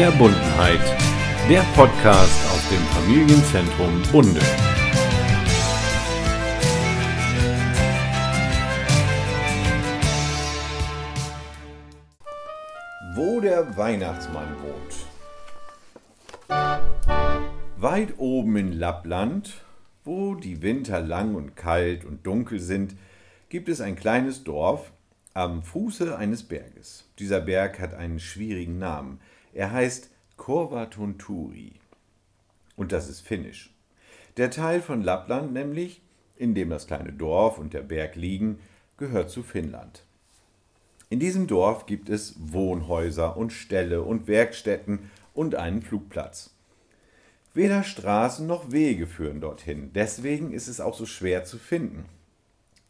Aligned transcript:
Verbundenheit, 0.00 0.78
der 1.50 1.62
Podcast 1.74 2.46
aus 2.52 2.68
dem 2.68 2.78
Familienzentrum 2.94 4.00
Bunde. 4.12 4.40
Wo 13.16 13.40
der 13.40 13.76
Weihnachtsmann 13.76 14.46
wohnt. 14.62 14.94
Weit 17.76 18.14
oben 18.18 18.56
in 18.56 18.72
Lappland, 18.74 19.64
wo 20.04 20.36
die 20.36 20.62
Winter 20.62 21.00
lang 21.00 21.34
und 21.34 21.56
kalt 21.56 22.04
und 22.04 22.24
dunkel 22.24 22.60
sind, 22.60 22.94
gibt 23.48 23.68
es 23.68 23.80
ein 23.80 23.96
kleines 23.96 24.44
Dorf 24.44 24.92
am 25.34 25.64
Fuße 25.64 26.16
eines 26.16 26.44
Berges. 26.44 27.10
Dieser 27.18 27.40
Berg 27.40 27.80
hat 27.80 27.94
einen 27.94 28.20
schwierigen 28.20 28.78
Namen. 28.78 29.18
Er 29.58 29.72
heißt 29.72 30.10
Korvatunturi. 30.36 31.72
Und 32.76 32.92
das 32.92 33.08
ist 33.08 33.22
finnisch. 33.22 33.74
Der 34.36 34.52
Teil 34.52 34.80
von 34.80 35.02
Lappland 35.02 35.52
nämlich, 35.52 36.00
in 36.36 36.54
dem 36.54 36.70
das 36.70 36.86
kleine 36.86 37.12
Dorf 37.12 37.58
und 37.58 37.74
der 37.74 37.82
Berg 37.82 38.14
liegen, 38.14 38.60
gehört 38.98 39.30
zu 39.30 39.42
Finnland. 39.42 40.04
In 41.10 41.18
diesem 41.18 41.48
Dorf 41.48 41.86
gibt 41.86 42.08
es 42.08 42.36
Wohnhäuser 42.38 43.36
und 43.36 43.52
Ställe 43.52 44.02
und 44.02 44.28
Werkstätten 44.28 45.10
und 45.34 45.56
einen 45.56 45.82
Flugplatz. 45.82 46.54
Weder 47.52 47.82
Straßen 47.82 48.46
noch 48.46 48.70
Wege 48.70 49.08
führen 49.08 49.40
dorthin, 49.40 49.90
deswegen 49.92 50.52
ist 50.52 50.68
es 50.68 50.80
auch 50.80 50.94
so 50.94 51.04
schwer 51.04 51.44
zu 51.44 51.58
finden. 51.58 52.04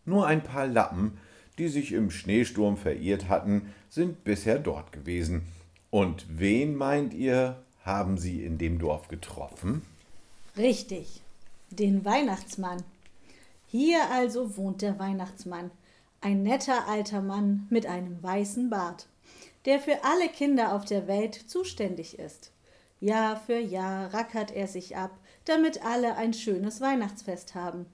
Nur 0.04 0.26
ein 0.26 0.42
paar 0.42 0.66
Lappen, 0.66 1.16
die 1.56 1.68
sich 1.68 1.92
im 1.92 2.10
Schneesturm 2.10 2.76
verirrt 2.76 3.30
hatten, 3.30 3.72
sind 3.88 4.22
bisher 4.22 4.58
dort 4.58 4.92
gewesen. 4.92 5.46
Und 5.90 6.26
wen 6.28 6.74
meint 6.74 7.14
ihr, 7.14 7.62
haben 7.84 8.18
sie 8.18 8.44
in 8.44 8.58
dem 8.58 8.78
Dorf 8.78 9.08
getroffen? 9.08 9.82
Richtig, 10.56 11.22
den 11.70 12.04
Weihnachtsmann. 12.04 12.82
Hier 13.66 14.10
also 14.10 14.56
wohnt 14.56 14.82
der 14.82 14.98
Weihnachtsmann, 14.98 15.70
ein 16.20 16.42
netter 16.42 16.88
alter 16.88 17.22
Mann 17.22 17.66
mit 17.70 17.86
einem 17.86 18.22
weißen 18.22 18.70
Bart, 18.70 19.06
der 19.64 19.78
für 19.80 20.04
alle 20.04 20.28
Kinder 20.28 20.74
auf 20.74 20.84
der 20.84 21.06
Welt 21.06 21.34
zuständig 21.34 22.18
ist. 22.18 22.50
Jahr 23.00 23.36
für 23.36 23.58
Jahr 23.58 24.12
rackert 24.12 24.50
er 24.50 24.66
sich 24.66 24.96
ab, 24.96 25.18
damit 25.44 25.84
alle 25.84 26.16
ein 26.16 26.34
schönes 26.34 26.80
Weihnachtsfest 26.80 27.54
haben. 27.54 27.86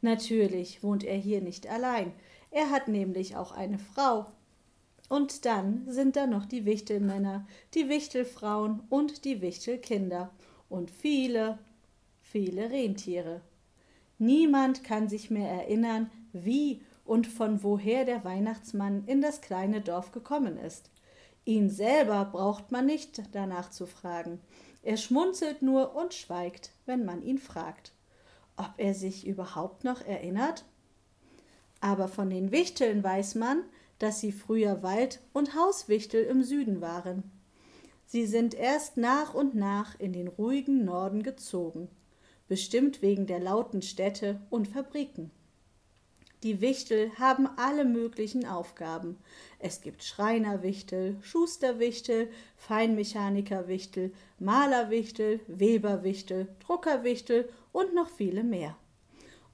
Natürlich 0.00 0.82
wohnt 0.82 1.04
er 1.04 1.16
hier 1.16 1.40
nicht 1.40 1.66
allein, 1.66 2.12
er 2.50 2.70
hat 2.70 2.88
nämlich 2.88 3.36
auch 3.36 3.52
eine 3.52 3.78
Frau. 3.78 4.26
Und 5.08 5.44
dann 5.44 5.84
sind 5.88 6.16
da 6.16 6.26
noch 6.26 6.46
die 6.46 6.64
Wichtelmänner, 6.64 7.46
die 7.74 7.88
Wichtelfrauen 7.88 8.80
und 8.90 9.24
die 9.24 9.40
Wichtelkinder 9.40 10.30
und 10.68 10.90
viele, 10.90 11.58
viele 12.20 12.70
Rentiere. 12.70 13.40
Niemand 14.18 14.82
kann 14.82 15.08
sich 15.08 15.30
mehr 15.30 15.48
erinnern, 15.48 16.10
wie 16.32 16.80
und 17.04 17.26
von 17.26 17.62
woher 17.62 18.04
der 18.04 18.24
Weihnachtsmann 18.24 19.04
in 19.06 19.20
das 19.20 19.40
kleine 19.40 19.80
Dorf 19.80 20.10
gekommen 20.10 20.58
ist. 20.58 20.90
Ihn 21.44 21.70
selber 21.70 22.24
braucht 22.24 22.72
man 22.72 22.86
nicht 22.86 23.22
danach 23.32 23.70
zu 23.70 23.86
fragen. 23.86 24.40
Er 24.82 24.96
schmunzelt 24.96 25.62
nur 25.62 25.94
und 25.94 26.14
schweigt, 26.14 26.72
wenn 26.86 27.04
man 27.04 27.22
ihn 27.22 27.38
fragt. 27.38 27.92
Ob 28.56 28.70
er 28.78 28.94
sich 28.94 29.26
überhaupt 29.26 29.84
noch 29.84 30.00
erinnert? 30.00 30.64
Aber 31.80 32.08
von 32.08 32.30
den 32.30 32.50
Wichteln 32.50 33.04
weiß 33.04 33.36
man, 33.36 33.62
dass 33.98 34.20
sie 34.20 34.32
früher 34.32 34.82
Wald- 34.82 35.20
und 35.32 35.54
Hauswichtel 35.54 36.24
im 36.24 36.42
Süden 36.42 36.80
waren. 36.80 37.30
Sie 38.06 38.26
sind 38.26 38.54
erst 38.54 38.96
nach 38.96 39.34
und 39.34 39.54
nach 39.54 39.98
in 39.98 40.12
den 40.12 40.28
ruhigen 40.28 40.84
Norden 40.84 41.22
gezogen, 41.22 41.88
bestimmt 42.48 43.02
wegen 43.02 43.26
der 43.26 43.40
lauten 43.40 43.82
Städte 43.82 44.40
und 44.50 44.68
Fabriken. 44.68 45.30
Die 46.42 46.60
Wichtel 46.60 47.10
haben 47.18 47.48
alle 47.56 47.84
möglichen 47.84 48.46
Aufgaben. 48.46 49.16
Es 49.58 49.80
gibt 49.80 50.04
Schreinerwichtel, 50.04 51.16
Schusterwichtel, 51.22 52.30
Feinmechanikerwichtel, 52.56 54.12
Malerwichtel, 54.38 55.40
Weberwichtel, 55.48 56.48
Druckerwichtel 56.60 57.48
und 57.72 57.94
noch 57.94 58.10
viele 58.10 58.44
mehr. 58.44 58.76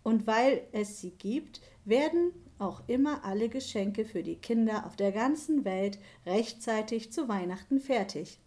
Und 0.02 0.26
weil 0.26 0.66
es 0.72 1.00
sie 1.00 1.12
gibt, 1.12 1.60
werden 1.84 2.32
auch 2.62 2.82
immer 2.86 3.24
alle 3.24 3.48
Geschenke 3.48 4.04
für 4.04 4.22
die 4.22 4.36
Kinder 4.36 4.86
auf 4.86 4.96
der 4.96 5.12
ganzen 5.12 5.64
Welt 5.64 5.98
rechtzeitig 6.24 7.12
zu 7.12 7.28
Weihnachten 7.28 7.80
fertig. 7.80 8.38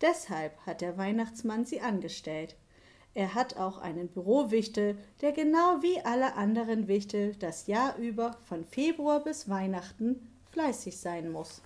Deshalb 0.00 0.56
hat 0.66 0.80
der 0.80 0.96
Weihnachtsmann 0.96 1.64
sie 1.64 1.80
angestellt. 1.80 2.56
Er 3.14 3.34
hat 3.34 3.56
auch 3.56 3.78
einen 3.78 4.08
Bürowichtel, 4.08 4.96
der 5.22 5.32
genau 5.32 5.82
wie 5.82 6.00
alle 6.04 6.36
anderen 6.36 6.86
Wichtel 6.86 7.34
das 7.34 7.66
Jahr 7.66 7.96
über 7.96 8.36
von 8.46 8.64
Februar 8.64 9.24
bis 9.24 9.48
Weihnachten 9.48 10.28
fleißig 10.52 10.98
sein 10.98 11.30
muss. 11.32 11.62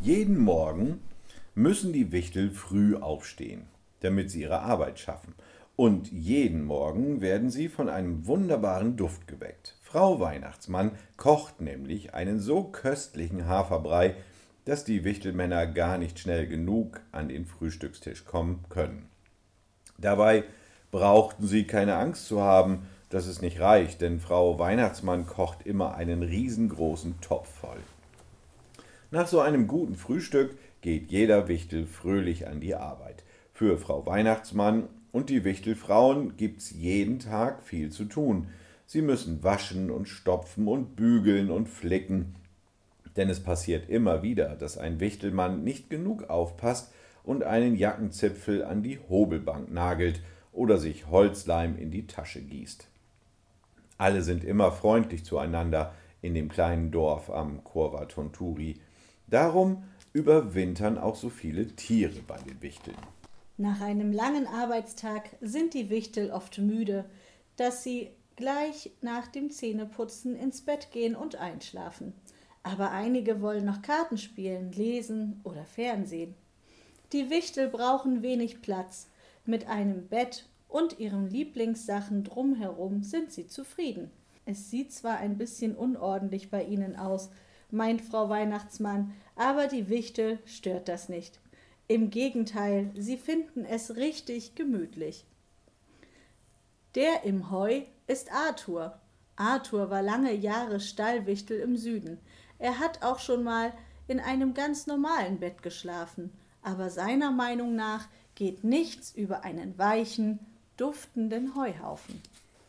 Jeden 0.00 0.38
Morgen 0.38 1.00
müssen 1.54 1.92
die 1.92 2.10
Wichtel 2.12 2.50
früh 2.50 2.96
aufstehen, 2.96 3.66
damit 4.00 4.30
sie 4.30 4.42
ihre 4.42 4.60
Arbeit 4.60 4.98
schaffen. 4.98 5.34
Und 5.76 6.10
jeden 6.10 6.64
Morgen 6.64 7.20
werden 7.20 7.50
sie 7.50 7.68
von 7.68 7.88
einem 7.88 8.26
wunderbaren 8.26 8.96
Duft 8.96 9.26
geweckt. 9.26 9.73
Frau 9.94 10.18
Weihnachtsmann 10.18 10.90
kocht 11.16 11.60
nämlich 11.60 12.14
einen 12.14 12.40
so 12.40 12.64
köstlichen 12.64 13.46
Haferbrei, 13.46 14.16
dass 14.64 14.82
die 14.82 15.04
Wichtelmänner 15.04 15.68
gar 15.68 15.98
nicht 15.98 16.18
schnell 16.18 16.48
genug 16.48 17.00
an 17.12 17.28
den 17.28 17.46
Frühstückstisch 17.46 18.24
kommen 18.24 18.64
können. 18.70 19.08
Dabei 19.96 20.42
brauchten 20.90 21.46
sie 21.46 21.62
keine 21.64 21.94
Angst 21.94 22.26
zu 22.26 22.40
haben, 22.40 22.88
dass 23.08 23.28
es 23.28 23.40
nicht 23.40 23.60
reicht, 23.60 24.00
denn 24.00 24.18
Frau 24.18 24.58
Weihnachtsmann 24.58 25.26
kocht 25.26 25.64
immer 25.64 25.94
einen 25.94 26.24
riesengroßen 26.24 27.20
Topf 27.20 27.48
voll. 27.60 27.78
Nach 29.12 29.28
so 29.28 29.38
einem 29.38 29.68
guten 29.68 29.94
Frühstück 29.94 30.58
geht 30.80 31.12
jeder 31.12 31.46
Wichtel 31.46 31.86
fröhlich 31.86 32.48
an 32.48 32.58
die 32.58 32.74
Arbeit. 32.74 33.22
Für 33.52 33.78
Frau 33.78 34.04
Weihnachtsmann 34.06 34.88
und 35.12 35.30
die 35.30 35.44
Wichtelfrauen 35.44 36.36
gibt's 36.36 36.72
jeden 36.72 37.20
Tag 37.20 37.62
viel 37.62 37.92
zu 37.92 38.06
tun. 38.06 38.48
Sie 38.86 39.02
müssen 39.02 39.42
waschen 39.42 39.90
und 39.90 40.08
stopfen 40.08 40.68
und 40.68 40.96
bügeln 40.96 41.50
und 41.50 41.68
flicken. 41.68 42.34
Denn 43.16 43.30
es 43.30 43.40
passiert 43.42 43.88
immer 43.88 44.22
wieder, 44.22 44.56
dass 44.56 44.78
ein 44.78 45.00
Wichtelmann 45.00 45.64
nicht 45.64 45.88
genug 45.88 46.28
aufpasst 46.28 46.92
und 47.22 47.44
einen 47.44 47.76
Jackenzipfel 47.76 48.64
an 48.64 48.82
die 48.82 48.98
Hobelbank 49.08 49.70
nagelt 49.70 50.20
oder 50.52 50.78
sich 50.78 51.08
Holzleim 51.08 51.78
in 51.78 51.90
die 51.90 52.06
Tasche 52.06 52.42
gießt. 52.42 52.88
Alle 53.98 54.22
sind 54.22 54.44
immer 54.44 54.72
freundlich 54.72 55.24
zueinander 55.24 55.94
in 56.20 56.34
dem 56.34 56.48
kleinen 56.48 56.90
Dorf 56.90 57.30
am 57.30 57.62
Korva 57.64 58.06
Tonturi. 58.06 58.80
Darum 59.26 59.84
überwintern 60.12 60.98
auch 60.98 61.16
so 61.16 61.28
viele 61.28 61.66
Tiere 61.76 62.20
bei 62.26 62.38
den 62.38 62.60
Wichteln. 62.62 62.96
Nach 63.56 63.80
einem 63.80 64.12
langen 64.12 64.46
Arbeitstag 64.46 65.30
sind 65.40 65.74
die 65.74 65.90
Wichtel 65.90 66.30
oft 66.30 66.58
müde, 66.58 67.04
dass 67.56 67.84
sie 67.84 68.10
gleich 68.36 68.90
nach 69.00 69.26
dem 69.28 69.50
Zähneputzen 69.50 70.36
ins 70.36 70.62
Bett 70.62 70.90
gehen 70.90 71.16
und 71.16 71.36
einschlafen. 71.36 72.12
Aber 72.62 72.90
einige 72.90 73.40
wollen 73.40 73.64
noch 73.64 73.82
Karten 73.82 74.18
spielen, 74.18 74.72
lesen 74.72 75.40
oder 75.44 75.64
Fernsehen. 75.64 76.34
Die 77.12 77.30
Wichtel 77.30 77.68
brauchen 77.68 78.22
wenig 78.22 78.62
Platz. 78.62 79.08
Mit 79.44 79.68
einem 79.68 80.08
Bett 80.08 80.48
und 80.68 80.98
ihren 80.98 81.28
Lieblingssachen 81.28 82.24
drumherum 82.24 83.02
sind 83.02 83.30
sie 83.30 83.46
zufrieden. 83.46 84.10
Es 84.46 84.70
sieht 84.70 84.92
zwar 84.92 85.18
ein 85.18 85.38
bisschen 85.38 85.76
unordentlich 85.76 86.50
bei 86.50 86.64
ihnen 86.64 86.96
aus, 86.96 87.30
meint 87.70 88.02
Frau 88.02 88.28
Weihnachtsmann, 88.28 89.12
aber 89.36 89.68
die 89.68 89.88
Wichtel 89.88 90.38
stört 90.44 90.88
das 90.88 91.08
nicht. 91.08 91.40
Im 91.86 92.10
Gegenteil, 92.10 92.90
sie 92.94 93.16
finden 93.16 93.64
es 93.64 93.96
richtig 93.96 94.54
gemütlich. 94.54 95.24
Der 96.94 97.24
im 97.24 97.50
Heu 97.50 97.82
ist 98.06 98.30
Arthur. 98.32 98.98
Arthur 99.36 99.90
war 99.90 100.02
lange 100.02 100.32
Jahre 100.32 100.80
Stallwichtel 100.80 101.60
im 101.60 101.76
Süden. 101.76 102.18
Er 102.58 102.78
hat 102.78 103.02
auch 103.02 103.18
schon 103.18 103.42
mal 103.42 103.72
in 104.06 104.20
einem 104.20 104.54
ganz 104.54 104.86
normalen 104.86 105.38
Bett 105.38 105.62
geschlafen, 105.62 106.32
aber 106.62 106.90
seiner 106.90 107.30
Meinung 107.30 107.74
nach 107.74 108.08
geht 108.34 108.64
nichts 108.64 109.14
über 109.14 109.44
einen 109.44 109.78
weichen, 109.78 110.38
duftenden 110.76 111.54
Heuhaufen. 111.54 112.20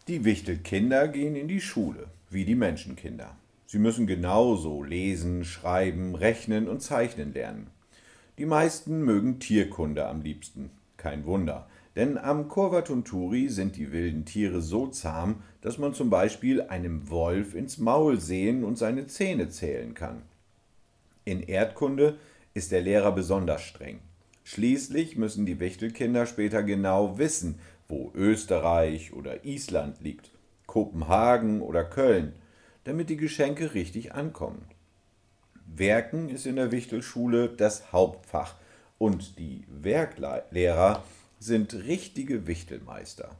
Die 0.08 0.24
Wichtelkinder 0.24 1.08
gehen 1.08 1.36
in 1.36 1.48
die 1.48 1.62
Schule, 1.62 2.08
wie 2.30 2.46
die 2.46 2.56
Menschenkinder. 2.56 3.36
Sie 3.66 3.80
müssen 3.80 4.06
genauso 4.06 4.84
lesen, 4.84 5.44
schreiben, 5.44 6.16
rechnen 6.16 6.68
und 6.70 6.82
zeichnen 6.82 7.34
lernen. 7.34 7.68
Die 8.38 8.46
meisten 8.46 9.04
mögen 9.04 9.40
Tierkunde 9.40 10.08
am 10.08 10.22
liebsten. 10.22 10.70
Kein 10.98 11.26
Wunder, 11.26 11.68
denn 11.96 12.18
am 12.18 12.50
Korvatunturi 12.50 13.48
sind 13.48 13.78
die 13.78 13.92
wilden 13.92 14.26
Tiere 14.26 14.62
so 14.62 14.88
zahm, 14.88 15.44
dass 15.62 15.78
man 15.78 15.94
zum 15.94 16.10
Beispiel 16.10 16.62
einem 16.62 17.10
Wolf 17.10 17.56
ins 17.56 17.78
Maul 17.78 18.20
sehen 18.20 18.64
und 18.64 18.78
seine 18.78 19.08
Zähne 19.08 19.50
zählen 19.50 19.94
kann. 19.94 20.22
In 21.24 21.42
Erdkunde 21.42 22.18
ist 22.54 22.72
der 22.72 22.82
Lehrer 22.82 23.12
besonders 23.12 23.62
streng. 23.62 24.00
Schließlich 24.44 25.18
müssen 25.18 25.46
die 25.46 25.60
Wichtelkinder 25.60 26.26
später 26.26 26.64
genau 26.64 27.18
wissen, 27.18 27.60
wo 27.88 28.12
Österreich 28.14 29.14
oder 29.14 29.46
Island 29.46 30.02
liegt, 30.02 30.32
Kopenhagen 30.68 31.62
oder 31.62 31.84
Köln, 31.84 32.34
damit 32.84 33.10
die 33.10 33.18
Geschenke 33.18 33.74
richtig 33.74 34.14
ankommen. 34.14 34.66
Werken 35.66 36.30
ist 36.30 36.46
in 36.46 36.58
der 36.58 36.72
Wichtelschule 36.72 37.50
das 37.50 37.92
Hauptfach 37.92 38.56
und 38.98 39.40
die 39.40 39.64
Werklehrer 39.68 41.04
sind 41.40 41.74
richtige 41.74 42.48
Wichtelmeister. 42.48 43.36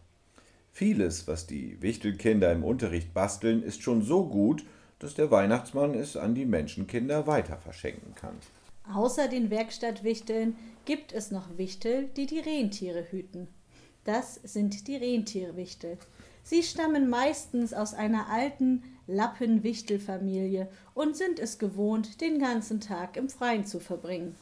Vieles, 0.72 1.28
was 1.28 1.48
die 1.48 1.82
Wichtelkinder 1.82 2.52
im 2.52 2.64
Unterricht 2.64 3.14
basteln, 3.14 3.64
ist 3.64 3.82
schon 3.82 4.02
so 4.02 4.28
gut, 4.28 4.66
dass 5.00 5.16
der 5.16 5.32
Weihnachtsmann 5.32 5.94
es 5.94 6.18
an 6.18 6.36
die 6.36 6.46
Menschenkinder 6.46 7.28
weiter 7.28 7.58
verschenken 7.58 8.14
kann. 8.16 8.36
Außer 8.94 9.28
den 9.28 9.50
Werkstattwichteln 9.50 10.56
gibt 10.86 11.14
es 11.14 11.32
noch 11.32 11.58
Wichtel, 11.58 12.10
die 12.16 12.26
die 12.26 12.40
Rentiere 12.40 13.06
hüten. 13.10 13.48
Das 14.04 14.36
sind 14.44 14.88
die 14.88 14.96
Rentierwichtel. 14.96 15.98
Sie 16.44 16.62
stammen 16.62 17.10
meistens 17.10 17.74
aus 17.74 17.96
einer 17.96 18.30
alten 18.30 18.84
Lappenwichtelfamilie 19.08 20.68
und 20.94 21.18
sind 21.18 21.40
es 21.40 21.58
gewohnt, 21.58 22.22
den 22.22 22.38
ganzen 22.38 22.80
Tag 22.80 23.18
im 23.18 23.30
Freien 23.30 23.66
zu 23.66 23.80
verbringen. 23.80 24.36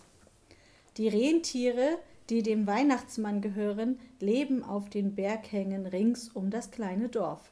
Die 0.97 1.07
Rentiere, 1.07 1.97
die 2.29 2.41
dem 2.41 2.67
Weihnachtsmann 2.67 3.41
gehören, 3.41 3.99
leben 4.19 4.63
auf 4.63 4.89
den 4.89 5.15
Berghängen 5.15 5.85
rings 5.85 6.29
um 6.29 6.49
das 6.49 6.71
kleine 6.71 7.09
Dorf. 7.09 7.51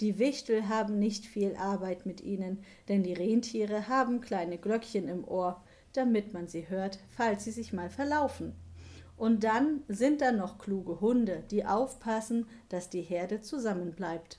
Die 0.00 0.18
Wichtel 0.18 0.68
haben 0.68 0.98
nicht 0.98 1.26
viel 1.26 1.56
Arbeit 1.56 2.06
mit 2.06 2.20
ihnen, 2.20 2.62
denn 2.88 3.02
die 3.02 3.14
Rentiere 3.14 3.88
haben 3.88 4.20
kleine 4.20 4.56
Glöckchen 4.56 5.08
im 5.08 5.26
Ohr, 5.26 5.60
damit 5.92 6.32
man 6.32 6.46
sie 6.46 6.68
hört, 6.68 7.00
falls 7.10 7.44
sie 7.44 7.50
sich 7.50 7.72
mal 7.72 7.90
verlaufen. 7.90 8.54
Und 9.16 9.42
dann 9.42 9.82
sind 9.88 10.20
da 10.20 10.30
noch 10.30 10.58
kluge 10.58 11.00
Hunde, 11.00 11.42
die 11.50 11.64
aufpassen, 11.64 12.46
dass 12.68 12.88
die 12.88 13.02
Herde 13.02 13.40
zusammenbleibt. 13.40 14.38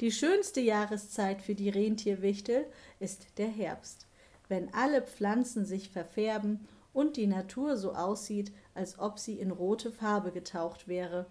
Die 0.00 0.12
schönste 0.12 0.60
Jahreszeit 0.60 1.42
für 1.42 1.56
die 1.56 1.70
Rentierwichtel 1.70 2.66
ist 3.00 3.26
der 3.38 3.48
Herbst, 3.48 4.06
wenn 4.46 4.72
alle 4.72 5.02
Pflanzen 5.02 5.64
sich 5.64 5.88
verfärben 5.88 6.68
und 6.96 7.18
die 7.18 7.26
Natur 7.26 7.76
so 7.76 7.92
aussieht, 7.92 8.52
als 8.74 8.98
ob 8.98 9.18
sie 9.18 9.38
in 9.38 9.50
rote 9.50 9.92
Farbe 9.92 10.32
getaucht 10.32 10.88
wäre. 10.88 11.26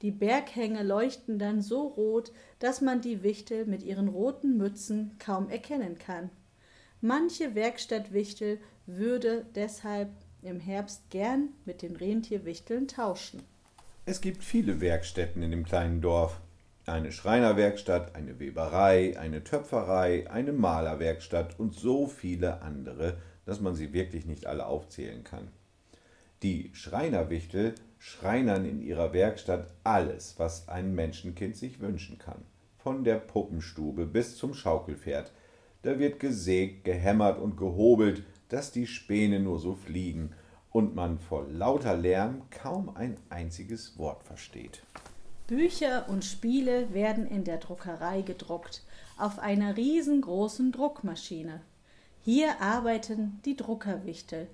Die 0.00 0.10
Berghänge 0.10 0.82
leuchten 0.82 1.38
dann 1.38 1.60
so 1.60 1.88
rot, 1.88 2.32
dass 2.58 2.80
man 2.80 3.02
die 3.02 3.22
Wichtel 3.22 3.66
mit 3.66 3.82
ihren 3.82 4.08
roten 4.08 4.56
Mützen 4.56 5.16
kaum 5.18 5.50
erkennen 5.50 5.98
kann. 5.98 6.30
Manche 7.02 7.54
Werkstattwichtel 7.54 8.58
würde 8.86 9.44
deshalb 9.54 10.08
im 10.40 10.58
Herbst 10.58 11.10
gern 11.10 11.50
mit 11.66 11.82
den 11.82 11.96
Rentierwichteln 11.96 12.88
tauschen. 12.88 13.42
Es 14.06 14.22
gibt 14.22 14.42
viele 14.42 14.80
Werkstätten 14.80 15.42
in 15.42 15.50
dem 15.50 15.64
kleinen 15.64 16.00
Dorf. 16.00 16.40
Eine 16.86 17.12
Schreinerwerkstatt, 17.12 18.14
eine 18.14 18.38
Weberei, 18.40 19.18
eine 19.18 19.44
Töpferei, 19.44 20.30
eine 20.30 20.52
Malerwerkstatt 20.52 21.58
und 21.58 21.74
so 21.74 22.06
viele 22.06 22.62
andere, 22.62 23.18
dass 23.46 23.60
man 23.60 23.74
sie 23.74 23.92
wirklich 23.92 24.26
nicht 24.26 24.46
alle 24.46 24.66
aufzählen 24.66 25.24
kann. 25.24 25.48
Die 26.42 26.70
Schreinerwichtel 26.74 27.74
schreinern 27.98 28.66
in 28.66 28.82
ihrer 28.82 29.12
Werkstatt 29.12 29.68
alles, 29.82 30.34
was 30.38 30.68
ein 30.68 30.94
Menschenkind 30.94 31.56
sich 31.56 31.80
wünschen 31.80 32.18
kann. 32.18 32.42
Von 32.76 33.02
der 33.02 33.16
Puppenstube 33.16 34.04
bis 34.04 34.36
zum 34.36 34.52
Schaukelpferd. 34.52 35.32
Da 35.82 35.98
wird 35.98 36.20
gesägt, 36.20 36.84
gehämmert 36.84 37.38
und 37.38 37.56
gehobelt, 37.56 38.24
dass 38.48 38.72
die 38.72 38.86
Späne 38.86 39.40
nur 39.40 39.58
so 39.58 39.74
fliegen 39.74 40.32
und 40.70 40.94
man 40.94 41.18
vor 41.18 41.46
lauter 41.48 41.96
Lärm 41.96 42.42
kaum 42.50 42.94
ein 42.94 43.16
einziges 43.30 43.98
Wort 43.98 44.22
versteht. 44.24 44.82
Bücher 45.46 46.08
und 46.08 46.24
Spiele 46.24 46.92
werden 46.92 47.26
in 47.26 47.44
der 47.44 47.58
Druckerei 47.58 48.22
gedruckt, 48.22 48.82
auf 49.18 49.38
einer 49.38 49.76
riesengroßen 49.76 50.72
Druckmaschine. 50.72 51.60
Hier 52.24 52.62
arbeiten 52.62 53.38
die 53.44 53.54
Druckerwichtel. 53.54 54.48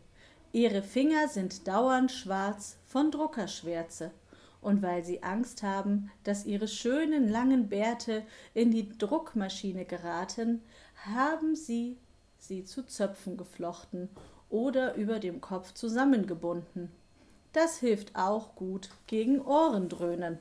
Ihre 0.51 0.83
Finger 0.83 1.29
sind 1.29 1.69
dauernd 1.69 2.11
schwarz 2.11 2.79
von 2.85 3.13
Druckerschwärze, 3.13 4.11
und 4.61 4.83
weil 4.83 5.05
sie 5.05 5.23
Angst 5.23 5.63
haben, 5.63 6.11
dass 6.25 6.47
ihre 6.47 6.67
schönen 6.67 7.29
langen 7.29 7.69
Bärte 7.69 8.25
in 8.55 8.73
die 8.73 8.89
Druckmaschine 8.99 9.85
geraten, 9.85 10.63
haben 11.07 11.55
sie 11.55 11.97
sie 12.39 12.65
zu 12.65 12.85
Zöpfen 12.85 13.37
geflochten 13.37 14.09
oder 14.49 14.97
über 14.97 15.21
dem 15.21 15.41
Kopf 15.41 15.73
zusammengebunden. 15.73 16.91
Das 17.53 17.79
hilft 17.79 18.17
auch 18.17 18.57
gut 18.57 18.91
gegen 19.07 19.41
Ohrendröhnen. 19.41 20.41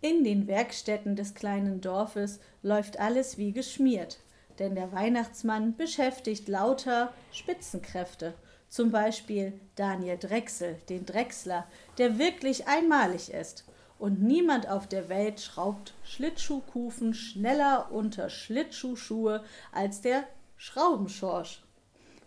In 0.00 0.22
den 0.22 0.46
Werkstätten 0.46 1.16
des 1.16 1.34
kleinen 1.34 1.80
Dorfes 1.80 2.38
läuft 2.62 3.00
alles 3.00 3.36
wie 3.36 3.50
geschmiert 3.50 4.20
denn 4.58 4.74
der 4.74 4.92
Weihnachtsmann 4.92 5.76
beschäftigt 5.76 6.48
lauter 6.48 7.12
Spitzenkräfte, 7.32 8.34
zum 8.68 8.90
Beispiel 8.90 9.60
Daniel 9.74 10.18
Drechsel, 10.18 10.76
den 10.88 11.04
Drechsler, 11.04 11.66
der 11.98 12.18
wirklich 12.18 12.68
einmalig 12.68 13.30
ist. 13.30 13.64
Und 13.98 14.22
niemand 14.22 14.68
auf 14.68 14.86
der 14.88 15.08
Welt 15.08 15.40
schraubt 15.40 15.94
Schlittschuhkufen 16.04 17.14
schneller 17.14 17.92
unter 17.92 18.30
Schlittschuhschuhe 18.30 19.44
als 19.70 20.00
der 20.00 20.24
Schraubenschorsch. 20.56 21.62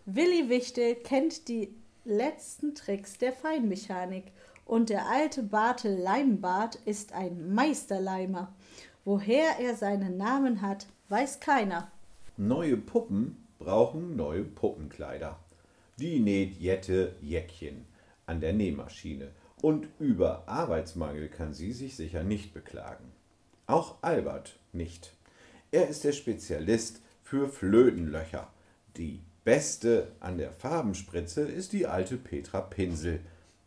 Willi 0.06 0.50
Wichtel 0.50 0.95
kennt 0.95 1.48
die 1.48 1.75
letzten 2.06 2.75
Tricks 2.75 3.18
der 3.18 3.33
Feinmechanik 3.33 4.31
und 4.66 4.89
der 4.89 5.07
alte 5.07 5.44
Bartel 5.44 5.98
Leimbart 5.98 6.75
ist 6.86 7.13
ein 7.13 7.54
Meisterleimer. 7.54 8.54
Woher 9.04 9.60
er 9.60 9.75
seinen 9.75 10.18
Namen 10.18 10.62
hat, 10.62 10.88
weiß 11.10 11.39
keiner. 11.39 11.92
Neue 12.38 12.76
Puppen 12.76 13.46
brauchen 13.60 14.18
neue 14.18 14.44
Puppenkleider. 14.44 15.40
Die 15.98 16.20
näht 16.20 16.60
Jette 16.60 17.16
Jäckchen 17.22 17.86
an 18.26 18.42
der 18.42 18.52
Nähmaschine 18.52 19.32
und 19.62 19.88
über 20.00 20.44
Arbeitsmangel 20.46 21.30
kann 21.30 21.54
sie 21.54 21.72
sich 21.72 21.96
sicher 21.96 22.24
nicht 22.24 22.54
beklagen. 22.54 23.06
Auch 23.68 23.96
Albert 24.02 24.60
nicht. 24.74 25.14
Er 25.72 25.88
ist 25.88 26.04
der 26.04 26.12
Spezialist 26.12 27.02
für 27.24 27.48
Flötenlöcher. 27.48 28.50
Die 28.98 29.22
beste 29.46 30.12
an 30.20 30.38
der 30.38 30.52
Farbenspritze 30.52 31.44
ist 31.44 31.72
die 31.72 31.88
alte 31.88 32.18
Petra 32.18 32.59
Pinsel. 32.59 33.21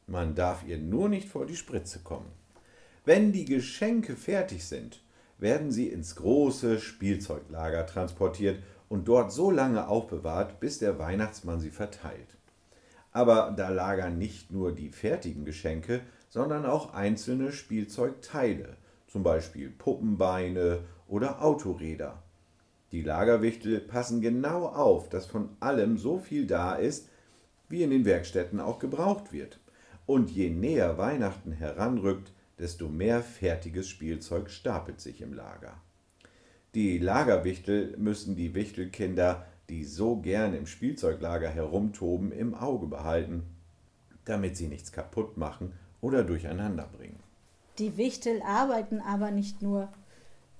Man 0.06 0.34
darf 0.34 0.62
ihr 0.66 0.76
nur 0.76 1.08
nicht 1.08 1.28
vor 1.28 1.46
die 1.46 1.56
Spritze 1.56 2.00
kommen. 2.00 2.30
Wenn 3.06 3.32
die 3.32 3.46
Geschenke 3.46 4.14
fertig 4.14 4.66
sind, 4.66 5.00
werden 5.38 5.70
sie 5.70 5.88
ins 5.88 6.16
große 6.16 6.78
Spielzeuglager 6.78 7.86
transportiert 7.86 8.62
und 8.88 9.08
dort 9.08 9.32
so 9.32 9.50
lange 9.50 9.88
aufbewahrt, 9.88 10.60
bis 10.60 10.78
der 10.78 10.98
Weihnachtsmann 10.98 11.60
sie 11.60 11.70
verteilt. 11.70 12.36
Aber 13.12 13.54
da 13.56 13.70
lagern 13.70 14.18
nicht 14.18 14.50
nur 14.50 14.72
die 14.74 14.90
fertigen 14.90 15.44
Geschenke, 15.44 16.00
sondern 16.28 16.66
auch 16.66 16.94
einzelne 16.94 17.52
Spielzeugteile, 17.52 18.76
zum 19.06 19.22
Beispiel 19.22 19.70
Puppenbeine 19.70 20.80
oder 21.06 21.42
Autoräder. 21.42 22.22
Die 22.92 23.02
Lagerwichtel 23.02 23.80
passen 23.80 24.20
genau 24.20 24.66
auf, 24.66 25.08
dass 25.08 25.26
von 25.26 25.50
allem 25.60 25.98
so 25.98 26.18
viel 26.18 26.46
da 26.46 26.74
ist, 26.74 27.08
wie 27.68 27.82
in 27.82 27.90
den 27.90 28.04
Werkstätten 28.04 28.60
auch 28.60 28.78
gebraucht 28.78 29.32
wird. 29.32 29.60
Und 30.06 30.30
je 30.30 30.48
näher 30.48 30.96
Weihnachten 30.96 31.52
heranrückt, 31.52 32.32
desto 32.58 32.88
mehr 32.88 33.22
fertiges 33.22 33.88
Spielzeug 33.88 34.50
stapelt 34.50 35.00
sich 35.00 35.20
im 35.20 35.34
Lager. 35.34 35.80
Die 36.74 36.98
Lagerwichtel 36.98 37.96
müssen 37.96 38.36
die 38.36 38.54
Wichtelkinder, 38.54 39.46
die 39.68 39.84
so 39.84 40.16
gern 40.16 40.54
im 40.54 40.66
Spielzeuglager 40.66 41.48
herumtoben, 41.48 42.32
im 42.32 42.54
Auge 42.54 42.86
behalten, 42.86 43.44
damit 44.24 44.56
sie 44.56 44.68
nichts 44.68 44.92
kaputt 44.92 45.36
machen 45.36 45.72
oder 46.00 46.24
durcheinander 46.24 46.88
bringen. 46.96 47.20
Die 47.78 47.96
Wichtel 47.96 48.42
arbeiten 48.42 49.00
aber 49.00 49.30
nicht 49.30 49.62
nur. 49.62 49.88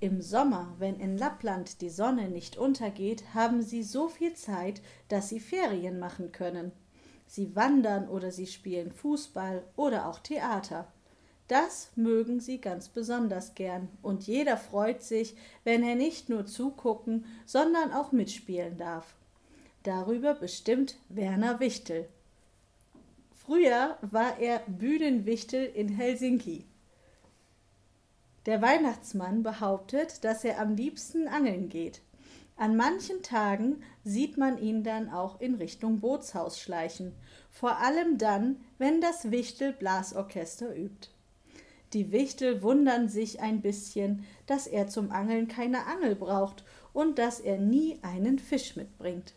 Im 0.01 0.23
Sommer, 0.23 0.75
wenn 0.79 1.01
in 1.01 1.19
Lappland 1.19 1.81
die 1.81 1.91
Sonne 1.91 2.29
nicht 2.29 2.57
untergeht, 2.57 3.35
haben 3.35 3.63
sie 3.63 3.83
so 3.83 4.09
viel 4.09 4.35
Zeit, 4.35 4.81
dass 5.09 5.29
sie 5.29 5.41
Ferien 5.41 5.99
machen 5.99 6.31
können. 6.31 6.71
Sie 7.27 7.57
wandern 7.57 8.09
oder 8.09 8.31
sie 8.31 8.47
spielen 8.47 8.93
Fußball 8.93 9.65
oder 9.75 10.07
auch 10.07 10.21
Theater. 10.21 10.87
Das 11.49 11.91
mögen 11.97 12.41
sie 12.41 12.61
ganz 12.61 12.89
besonders 12.89 13.55
gern, 13.55 13.89
und 14.03 14.27
jeder 14.27 14.59
freut 14.59 15.03
sich, 15.03 15.35
wenn 15.65 15.83
er 15.83 15.95
nicht 15.95 16.29
nur 16.29 16.45
zugucken, 16.45 17.25
sondern 17.47 17.93
auch 17.93 18.13
mitspielen 18.13 18.77
darf. 18.77 19.15
Darüber 19.83 20.35
bestimmt 20.35 20.97
Werner 21.09 21.59
Wichtel. 21.59 22.07
Früher 23.47 23.97
war 24.03 24.39
er 24.39 24.61
Bühnenwichtel 24.67 25.65
in 25.65 25.89
Helsinki. 25.89 26.67
Der 28.45 28.61
Weihnachtsmann 28.61 29.43
behauptet, 29.43 30.25
dass 30.25 30.45
er 30.45 30.61
am 30.61 30.77
liebsten 30.77 31.29
angeln 31.29 31.71
geht. 31.71 32.03
An 32.57 32.77
manchen 32.77 33.23
Tagen 33.23 33.83
sieht 34.05 34.37
man 34.37 34.59
ihn 34.59 34.85
dann 34.85 35.09
auch 35.11 35.41
in 35.41 35.55
Richtung 35.55 36.01
Bootshaus 36.01 36.61
schleichen, 36.61 37.15
vor 37.51 37.79
allem 37.79 38.19
dann, 38.19 38.57
wenn 38.77 39.01
das 39.01 39.31
Wichtel 39.31 39.73
Blasorchester 39.73 40.77
übt. 40.77 41.09
Die 41.95 42.13
Wichtel 42.13 42.63
wundern 42.63 43.09
sich 43.09 43.41
ein 43.41 43.63
bisschen, 43.63 44.25
dass 44.47 44.67
er 44.67 44.89
zum 44.89 45.11
Angeln 45.11 45.49
keine 45.49 45.87
Angel 45.87 46.15
braucht 46.15 46.65
und 46.93 47.19
dass 47.19 47.41
er 47.41 47.59
nie 47.59 47.99
einen 48.03 48.39
Fisch 48.39 48.77
mitbringt. 48.77 49.35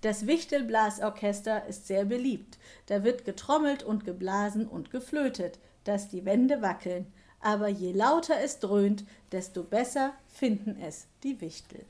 Das 0.00 0.26
Wichtelblasorchester 0.26 1.66
ist 1.66 1.86
sehr 1.86 2.04
beliebt. 2.04 2.58
Da 2.86 3.04
wird 3.04 3.24
getrommelt 3.24 3.82
und 3.82 4.04
geblasen 4.04 4.66
und 4.66 4.90
geflötet, 4.90 5.58
dass 5.84 6.08
die 6.08 6.24
Wände 6.24 6.60
wackeln. 6.60 7.06
Aber 7.40 7.68
je 7.68 7.92
lauter 7.92 8.34
es 8.42 8.58
dröhnt, 8.58 9.04
desto 9.30 9.62
besser 9.62 10.12
finden 10.28 10.76
es 10.80 11.06
die 11.22 11.40
Wichtel. 11.40 11.84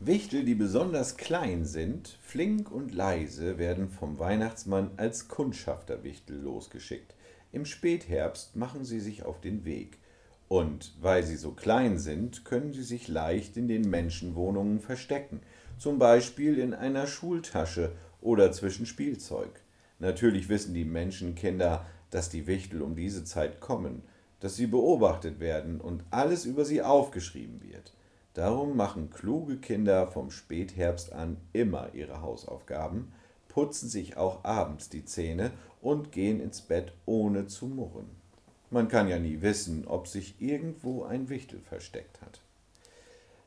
Wichtel, 0.00 0.44
die 0.44 0.54
besonders 0.54 1.16
klein 1.16 1.64
sind, 1.64 2.18
flink 2.22 2.70
und 2.70 2.94
leise, 2.94 3.58
werden 3.58 3.90
vom 3.90 4.18
Weihnachtsmann 4.18 4.90
als 4.96 5.28
Kundschafterwichtel 5.28 6.40
losgeschickt. 6.40 7.14
Im 7.52 7.64
Spätherbst 7.64 8.54
machen 8.54 8.84
sie 8.84 9.00
sich 9.00 9.24
auf 9.24 9.40
den 9.40 9.64
Weg. 9.64 9.98
Und 10.48 10.94
weil 11.00 11.22
sie 11.22 11.36
so 11.36 11.52
klein 11.52 11.98
sind, 11.98 12.44
können 12.44 12.72
sie 12.72 12.82
sich 12.82 13.08
leicht 13.08 13.56
in 13.56 13.68
den 13.68 13.88
Menschenwohnungen 13.88 14.80
verstecken, 14.80 15.40
zum 15.78 15.98
Beispiel 15.98 16.58
in 16.58 16.74
einer 16.74 17.06
Schultasche 17.06 17.92
oder 18.20 18.52
zwischen 18.52 18.86
Spielzeug. 18.86 19.62
Natürlich 19.98 20.48
wissen 20.48 20.74
die 20.74 20.84
Menschenkinder, 20.84 21.86
dass 22.10 22.28
die 22.28 22.46
Wichtel 22.46 22.82
um 22.82 22.96
diese 22.96 23.24
Zeit 23.24 23.60
kommen, 23.60 24.02
dass 24.40 24.56
sie 24.56 24.66
beobachtet 24.66 25.38
werden 25.40 25.80
und 25.80 26.04
alles 26.10 26.44
über 26.44 26.64
sie 26.64 26.82
aufgeschrieben 26.82 27.62
wird. 27.62 27.92
Darum 28.34 28.76
machen 28.76 29.10
kluge 29.10 29.58
Kinder 29.58 30.06
vom 30.06 30.30
Spätherbst 30.30 31.12
an 31.12 31.36
immer 31.52 31.94
ihre 31.94 32.22
Hausaufgaben, 32.22 33.12
putzen 33.48 33.88
sich 33.88 34.16
auch 34.16 34.44
abends 34.44 34.88
die 34.88 35.04
Zähne 35.04 35.50
und 35.80 36.12
gehen 36.12 36.40
ins 36.40 36.60
Bett 36.60 36.92
ohne 37.06 37.46
zu 37.46 37.66
murren. 37.66 38.08
Man 38.70 38.88
kann 38.88 39.08
ja 39.08 39.18
nie 39.18 39.42
wissen, 39.42 39.86
ob 39.86 40.06
sich 40.06 40.40
irgendwo 40.40 41.04
ein 41.04 41.28
Wichtel 41.28 41.60
versteckt 41.60 42.20
hat. 42.22 42.40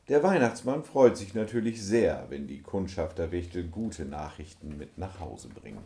Der 0.08 0.22
Weihnachtsmann 0.22 0.84
freut 0.84 1.16
sich 1.16 1.32
natürlich 1.32 1.82
sehr, 1.82 2.26
wenn 2.28 2.46
die 2.46 2.60
Kundschafterwichtel 2.60 3.64
gute 3.68 4.04
Nachrichten 4.04 4.76
mit 4.76 4.98
nach 4.98 5.18
Hause 5.18 5.48
bringen. 5.48 5.82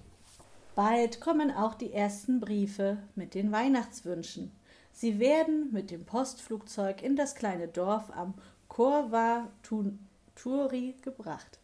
Bald 0.74 1.20
kommen 1.20 1.52
auch 1.52 1.74
die 1.74 1.92
ersten 1.92 2.40
Briefe 2.40 2.98
mit 3.14 3.34
den 3.34 3.52
Weihnachtswünschen. 3.52 4.50
Sie 4.92 5.20
werden 5.20 5.72
mit 5.72 5.92
dem 5.92 6.04
Postflugzeug 6.04 7.02
in 7.02 7.14
das 7.14 7.36
kleine 7.36 7.68
Dorf 7.68 8.10
am 8.10 8.34
Korva 8.66 9.48
Turi 10.34 10.96
gebracht, 11.02 11.60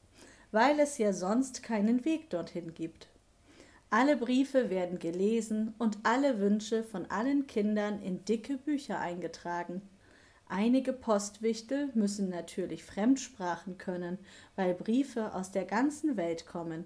weil 0.53 0.79
es 0.79 0.99
ja 0.99 1.13
sonst 1.13 1.65
keinen 1.65 2.05
Weg 2.05 2.31
dorthin 2.31 2.75
gibt. 2.75 3.09
Alle 3.91 4.17
Briefe 4.17 4.71
werden 4.71 4.99
gelesen 4.99 5.75
und 5.79 5.99
alle 6.03 6.41
Wünsche 6.41 6.83
von 6.83 7.07
allen 7.07 7.47
Kindern 7.47 8.03
in 8.03 8.25
dicke 8.25 8.57
Bücher 8.57 8.99
eingetragen. 8.99 9.83
Einige 10.49 10.93
Postwichtel 10.93 11.91
müssen 11.95 12.29
natürlich 12.29 12.85
Fremdsprachen 12.85 13.79
können, 13.79 14.19
weil 14.57 14.75
Briefe 14.75 15.35
aus 15.35 15.53
der 15.53 15.65
ganzen 15.65 16.17
Welt 16.17 16.47
kommen. 16.47 16.85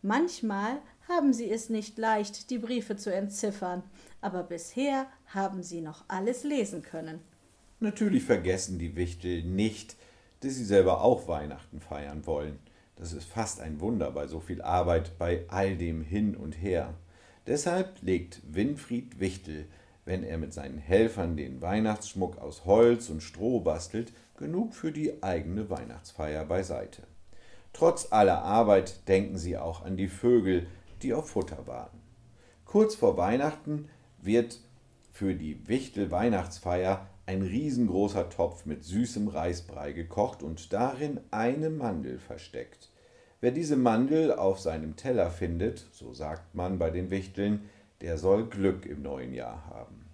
Manchmal 0.00 0.80
haben 1.08 1.32
sie 1.32 1.50
es 1.50 1.70
nicht 1.70 1.98
leicht, 1.98 2.50
die 2.50 2.58
Briefe 2.58 2.96
zu 2.96 3.12
entziffern, 3.12 3.82
aber 4.20 4.42
bisher 4.42 5.06
haben 5.26 5.62
sie 5.62 5.80
noch 5.80 6.04
alles 6.08 6.44
lesen 6.44 6.82
können. 6.82 7.20
Natürlich 7.80 8.24
vergessen 8.24 8.78
die 8.78 8.96
Wichtel 8.96 9.42
nicht, 9.42 9.96
dass 10.40 10.54
sie 10.54 10.64
selber 10.64 11.02
auch 11.02 11.28
Weihnachten 11.28 11.80
feiern 11.80 12.26
wollen. 12.26 12.58
Das 12.96 13.12
ist 13.12 13.24
fast 13.28 13.60
ein 13.60 13.80
Wunder 13.80 14.10
bei 14.10 14.26
so 14.26 14.40
viel 14.40 14.62
Arbeit, 14.62 15.18
bei 15.18 15.44
all 15.48 15.76
dem 15.76 16.02
Hin 16.02 16.36
und 16.36 16.52
Her. 16.52 16.94
Deshalb 17.46 18.00
legt 18.02 18.40
Winfried 18.46 19.20
Wichtel, 19.20 19.66
wenn 20.04 20.22
er 20.22 20.38
mit 20.38 20.52
seinen 20.52 20.78
Helfern 20.78 21.36
den 21.36 21.60
Weihnachtsschmuck 21.60 22.38
aus 22.38 22.64
Holz 22.64 23.10
und 23.10 23.22
Stroh 23.22 23.60
bastelt, 23.60 24.12
genug 24.36 24.74
für 24.74 24.92
die 24.92 25.22
eigene 25.22 25.70
Weihnachtsfeier 25.70 26.44
beiseite. 26.44 27.02
Trotz 27.72 28.12
aller 28.12 28.42
Arbeit 28.42 29.08
denken 29.08 29.36
sie 29.36 29.56
auch 29.56 29.84
an 29.84 29.96
die 29.96 30.08
Vögel, 30.08 30.66
die 31.02 31.12
auf 31.12 31.30
Futter 31.30 31.66
warten. 31.66 32.00
Kurz 32.64 32.94
vor 32.94 33.16
Weihnachten 33.16 33.88
wird 34.20 34.60
für 35.12 35.34
die 35.34 35.66
Wichtel 35.68 36.10
Weihnachtsfeier 36.10 37.06
ein 37.26 37.42
riesengroßer 37.42 38.28
Topf 38.28 38.66
mit 38.66 38.84
süßem 38.84 39.28
Reisbrei 39.28 39.92
gekocht 39.92 40.42
und 40.42 40.72
darin 40.72 41.20
eine 41.30 41.70
Mandel 41.70 42.18
versteckt. 42.18 42.90
Wer 43.40 43.50
diese 43.50 43.76
Mandel 43.76 44.32
auf 44.32 44.60
seinem 44.60 44.96
Teller 44.96 45.30
findet, 45.30 45.86
so 45.92 46.12
sagt 46.12 46.54
man 46.54 46.78
bei 46.78 46.90
den 46.90 47.10
Wichteln, 47.10 47.68
der 48.00 48.18
soll 48.18 48.46
Glück 48.48 48.86
im 48.86 49.02
neuen 49.02 49.32
Jahr 49.32 49.66
haben. 49.68 50.04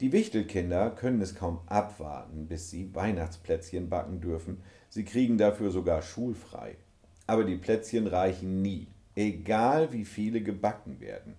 Die 0.00 0.12
Wichtelkinder 0.12 0.90
können 0.90 1.20
es 1.20 1.36
kaum 1.36 1.60
abwarten, 1.66 2.46
bis 2.48 2.70
sie 2.70 2.92
Weihnachtsplätzchen 2.94 3.88
backen 3.88 4.20
dürfen. 4.20 4.60
Sie 4.88 5.04
kriegen 5.04 5.38
dafür 5.38 5.70
sogar 5.70 6.02
schulfrei. 6.02 6.76
Aber 7.28 7.44
die 7.44 7.56
Plätzchen 7.56 8.08
reichen 8.08 8.62
nie, 8.62 8.88
egal 9.14 9.92
wie 9.92 10.04
viele 10.04 10.40
gebacken 10.40 11.00
werden. 11.00 11.36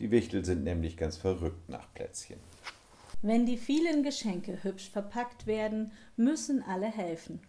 Die 0.00 0.10
Wichtel 0.10 0.44
sind 0.44 0.64
nämlich 0.64 0.96
ganz 0.96 1.16
verrückt 1.16 1.68
nach 1.68 1.92
Plätzchen. 1.94 2.40
Wenn 3.22 3.44
die 3.44 3.58
vielen 3.58 4.02
Geschenke 4.02 4.64
hübsch 4.64 4.88
verpackt 4.88 5.46
werden, 5.46 5.92
müssen 6.16 6.62
alle 6.62 6.86
helfen. 6.86 7.40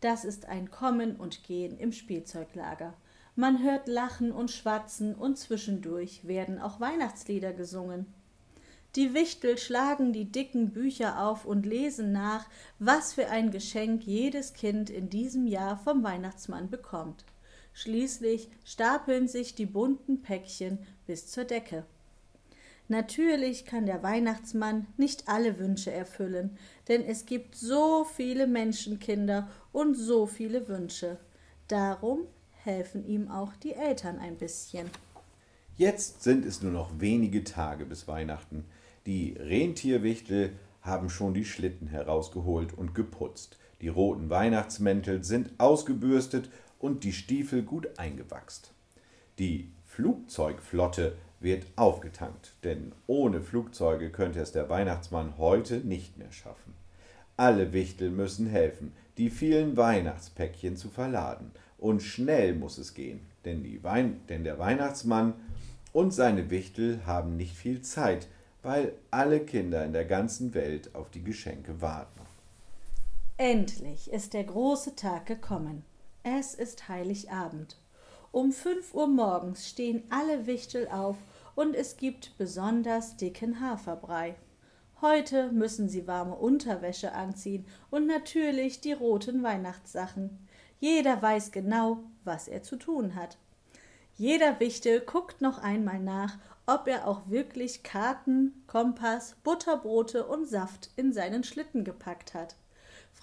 Das 0.00 0.24
ist 0.24 0.46
ein 0.46 0.70
Kommen 0.70 1.16
und 1.16 1.42
Gehen 1.44 1.78
im 1.78 1.90
Spielzeuglager. 1.90 2.94
Man 3.34 3.64
hört 3.64 3.88
Lachen 3.88 4.30
und 4.30 4.52
Schwatzen 4.52 5.16
und 5.16 5.36
zwischendurch 5.36 6.26
werden 6.28 6.60
auch 6.60 6.78
Weihnachtslieder 6.78 7.52
gesungen. 7.52 8.06
Die 8.94 9.12
Wichtel 9.12 9.58
schlagen 9.58 10.12
die 10.12 10.30
dicken 10.30 10.70
Bücher 10.70 11.26
auf 11.26 11.44
und 11.44 11.66
lesen 11.66 12.12
nach, 12.12 12.46
was 12.78 13.14
für 13.14 13.26
ein 13.28 13.50
Geschenk 13.50 14.06
jedes 14.06 14.52
Kind 14.52 14.88
in 14.88 15.10
diesem 15.10 15.48
Jahr 15.48 15.76
vom 15.76 16.04
Weihnachtsmann 16.04 16.70
bekommt. 16.70 17.24
Schließlich 17.72 18.48
stapeln 18.64 19.26
sich 19.26 19.56
die 19.56 19.66
bunten 19.66 20.22
Päckchen 20.22 20.78
bis 21.08 21.26
zur 21.26 21.42
Decke. 21.42 21.84
Natürlich 22.88 23.64
kann 23.64 23.86
der 23.86 24.02
Weihnachtsmann 24.02 24.86
nicht 24.98 25.28
alle 25.28 25.58
Wünsche 25.58 25.90
erfüllen, 25.90 26.58
denn 26.88 27.02
es 27.02 27.24
gibt 27.24 27.54
so 27.54 28.04
viele 28.04 28.46
Menschenkinder 28.46 29.48
und 29.72 29.94
so 29.94 30.26
viele 30.26 30.68
Wünsche. 30.68 31.18
Darum 31.68 32.26
helfen 32.52 33.06
ihm 33.06 33.30
auch 33.30 33.54
die 33.56 33.72
Eltern 33.72 34.18
ein 34.18 34.36
bisschen. 34.36 34.90
Jetzt 35.76 36.22
sind 36.22 36.44
es 36.44 36.62
nur 36.62 36.72
noch 36.72 37.00
wenige 37.00 37.42
Tage 37.42 37.86
bis 37.86 38.06
Weihnachten. 38.06 38.64
Die 39.06 39.32
Rentierwichtel 39.38 40.52
haben 40.82 41.08
schon 41.08 41.34
die 41.34 41.44
Schlitten 41.44 41.88
herausgeholt 41.88 42.72
und 42.76 42.94
geputzt. 42.94 43.58
Die 43.80 43.88
roten 43.88 44.30
Weihnachtsmäntel 44.30 45.24
sind 45.24 45.50
ausgebürstet 45.58 46.50
und 46.78 47.02
die 47.02 47.12
Stiefel 47.12 47.62
gut 47.62 47.98
eingewachst. 47.98 48.72
Die 49.38 49.72
Flugzeugflotte 49.94 51.14
wird 51.38 51.66
aufgetankt, 51.76 52.54
denn 52.64 52.90
ohne 53.06 53.40
Flugzeuge 53.40 54.10
könnte 54.10 54.40
es 54.40 54.50
der 54.50 54.68
Weihnachtsmann 54.68 55.38
heute 55.38 55.76
nicht 55.76 56.18
mehr 56.18 56.32
schaffen. 56.32 56.74
Alle 57.36 57.72
Wichtel 57.72 58.10
müssen 58.10 58.48
helfen, 58.48 58.92
die 59.18 59.30
vielen 59.30 59.76
Weihnachtspäckchen 59.76 60.76
zu 60.76 60.88
verladen. 60.88 61.52
Und 61.78 62.02
schnell 62.02 62.56
muss 62.56 62.76
es 62.78 62.94
gehen, 62.94 63.20
denn, 63.44 63.62
denn 64.28 64.42
der 64.42 64.58
Weihnachtsmann 64.58 65.34
und 65.92 66.12
seine 66.12 66.50
Wichtel 66.50 67.06
haben 67.06 67.36
nicht 67.36 67.54
viel 67.54 67.82
Zeit, 67.82 68.26
weil 68.64 68.94
alle 69.12 69.38
Kinder 69.38 69.84
in 69.84 69.92
der 69.92 70.06
ganzen 70.06 70.54
Welt 70.54 70.92
auf 70.96 71.08
die 71.10 71.22
Geschenke 71.22 71.80
warten. 71.80 72.20
Endlich 73.36 74.10
ist 74.12 74.34
der 74.34 74.44
große 74.44 74.96
Tag 74.96 75.26
gekommen. 75.26 75.84
Es 76.24 76.54
ist 76.54 76.88
Heiligabend. 76.88 77.76
Um 78.34 78.50
fünf 78.50 78.94
Uhr 78.94 79.06
morgens 79.06 79.68
stehen 79.68 80.02
alle 80.10 80.48
Wichtel 80.48 80.88
auf 80.88 81.16
und 81.54 81.76
es 81.76 81.96
gibt 81.96 82.36
besonders 82.36 83.16
dicken 83.16 83.60
Haferbrei. 83.60 84.34
Heute 85.00 85.52
müssen 85.52 85.88
sie 85.88 86.08
warme 86.08 86.34
Unterwäsche 86.34 87.12
anziehen 87.12 87.64
und 87.92 88.08
natürlich 88.08 88.80
die 88.80 88.92
roten 88.92 89.44
Weihnachtssachen. 89.44 90.48
Jeder 90.80 91.22
weiß 91.22 91.52
genau, 91.52 92.00
was 92.24 92.48
er 92.48 92.64
zu 92.64 92.74
tun 92.74 93.14
hat. 93.14 93.38
Jeder 94.16 94.58
Wichtel 94.58 94.98
guckt 94.98 95.40
noch 95.40 95.58
einmal 95.58 96.00
nach, 96.00 96.36
ob 96.66 96.88
er 96.88 97.06
auch 97.06 97.30
wirklich 97.30 97.84
Karten, 97.84 98.64
Kompass, 98.66 99.36
Butterbrote 99.44 100.26
und 100.26 100.48
Saft 100.48 100.90
in 100.96 101.12
seinen 101.12 101.44
Schlitten 101.44 101.84
gepackt 101.84 102.34
hat. 102.34 102.56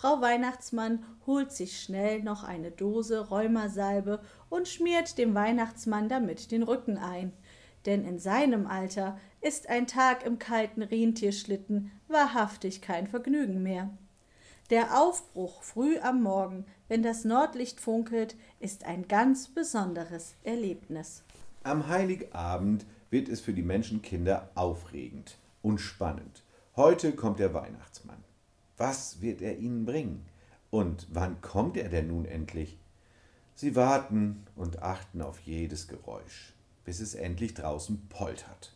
Frau 0.01 0.19
Weihnachtsmann 0.19 1.05
holt 1.27 1.51
sich 1.51 1.79
schnell 1.79 2.23
noch 2.23 2.43
eine 2.43 2.71
Dose 2.71 3.29
Rheumasalbe 3.29 4.19
und 4.49 4.67
schmiert 4.67 5.19
dem 5.19 5.35
Weihnachtsmann 5.35 6.09
damit 6.09 6.49
den 6.49 6.63
Rücken 6.63 6.97
ein 6.97 7.33
denn 7.85 8.05
in 8.05 8.17
seinem 8.19 8.65
Alter 8.67 9.19
ist 9.41 9.69
ein 9.69 9.85
Tag 9.85 10.25
im 10.25 10.39
kalten 10.39 10.81
Rentierschlitten 10.81 11.91
wahrhaftig 12.07 12.81
kein 12.81 13.07
Vergnügen 13.07 13.63
mehr. 13.63 13.89
Der 14.71 14.99
Aufbruch 14.99 15.61
früh 15.61 15.99
am 15.99 16.23
Morgen 16.23 16.65
wenn 16.87 17.03
das 17.03 17.23
Nordlicht 17.23 17.79
funkelt, 17.79 18.35
ist 18.59 18.85
ein 18.85 19.07
ganz 19.07 19.49
besonderes 19.49 20.35
Erlebnis. 20.43 21.23
Am 21.63 21.87
Heiligabend 21.87 22.87
wird 23.11 23.29
es 23.29 23.39
für 23.39 23.53
die 23.53 23.61
Menschenkinder 23.61 24.49
aufregend 24.55 25.37
und 25.61 25.79
spannend. 25.79 26.43
Heute 26.75 27.13
kommt 27.13 27.39
der 27.39 27.53
Weihnachtsmann. 27.53 28.30
Was 28.83 29.21
wird 29.21 29.43
er 29.43 29.59
ihnen 29.59 29.85
bringen? 29.85 30.25
Und 30.71 31.05
wann 31.11 31.39
kommt 31.41 31.77
er 31.77 31.87
denn 31.87 32.07
nun 32.07 32.25
endlich? 32.25 32.79
Sie 33.53 33.75
warten 33.75 34.47
und 34.55 34.81
achten 34.81 35.21
auf 35.21 35.39
jedes 35.41 35.87
Geräusch, 35.87 36.55
bis 36.83 36.99
es 36.99 37.13
endlich 37.13 37.53
draußen 37.53 38.07
poltert. 38.09 38.73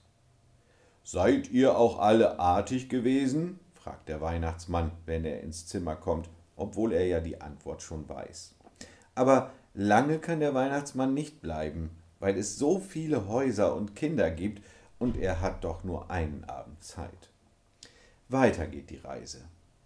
Seid 1.03 1.49
ihr 1.49 1.75
auch 1.75 1.97
alle 1.97 2.37
artig 2.37 2.87
gewesen? 2.87 3.59
fragt 3.73 4.07
der 4.07 4.21
Weihnachtsmann, 4.21 4.91
wenn 5.07 5.25
er 5.25 5.41
ins 5.41 5.65
Zimmer 5.65 5.95
kommt, 5.95 6.29
obwohl 6.55 6.93
er 6.93 7.07
ja 7.07 7.19
die 7.19 7.41
Antwort 7.41 7.81
schon 7.81 8.07
weiß. 8.07 8.53
Aber 9.15 9.53
lange 9.73 10.19
kann 10.19 10.39
der 10.39 10.53
Weihnachtsmann 10.53 11.15
nicht 11.15 11.41
bleiben, 11.41 11.89
weil 12.19 12.37
es 12.37 12.59
so 12.59 12.79
viele 12.79 13.27
Häuser 13.27 13.75
und 13.75 13.95
Kinder 13.95 14.29
gibt 14.29 14.63
und 14.99 15.17
er 15.17 15.41
hat 15.41 15.63
doch 15.63 15.83
nur 15.83 16.11
einen 16.11 16.43
Abend 16.43 16.83
Zeit. 16.83 17.31
Weiter 18.29 18.67
geht 18.67 18.91
die 18.91 18.97
Reise. 18.97 19.41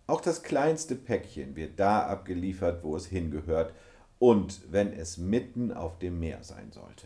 Auch 0.09 0.21
das 0.21 0.41
kleinste 0.41 0.95
Päckchen 0.95 1.55
wird 1.55 1.79
da 1.79 2.07
abgeliefert, 2.07 2.83
wo 2.83 2.95
es 2.95 3.05
hingehört 3.05 3.75
und 4.17 4.59
wenn 4.71 4.91
es 4.91 5.19
mitten 5.19 5.71
auf 5.71 5.99
dem 5.99 6.19
Meer 6.19 6.39
sein 6.41 6.71
sollte. 6.71 7.05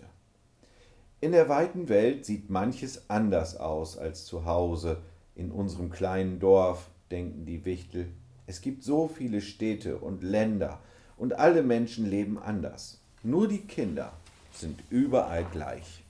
In 1.19 1.33
der 1.33 1.49
weiten 1.49 1.89
Welt 1.89 2.25
sieht 2.25 2.49
manches 2.49 3.09
anders 3.09 3.57
aus 3.57 3.97
als 3.97 4.23
zu 4.25 4.45
Hause, 4.45 5.01
in 5.35 5.51
unserem 5.51 5.89
kleinen 5.89 6.39
Dorf, 6.39 6.91
denken 7.11 7.45
die 7.45 7.65
Wichtel. 7.65 8.07
Es 8.47 8.61
gibt 8.61 8.85
so 8.85 9.09
viele 9.09 9.41
Städte 9.41 9.97
und 9.97 10.23
Länder 10.23 10.79
und 11.17 11.33
alle 11.33 11.61
Menschen 11.61 12.09
leben 12.09 12.39
anders. 12.39 13.01
Nur 13.21 13.49
die 13.49 13.67
Kinder 13.67 14.13
sind 14.53 14.81
überall 14.89 15.43
gleich. 15.51 16.05